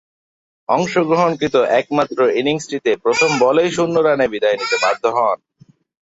অংশগ্রহণকৃত 0.69 1.55
একমাত্র 1.79 2.17
ইনিংসটিতে 2.39 2.91
প্রথম 3.03 3.29
বলেই 3.39 3.69
শূন্য 3.71 3.95
রানে 3.99 4.25
বিদায় 4.27 4.57
নিতে 4.57 4.77
বাধ্য 4.83 5.03
হন। 5.15 5.37